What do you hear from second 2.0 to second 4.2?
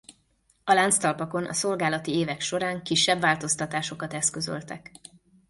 évek során kisebb változtatásokat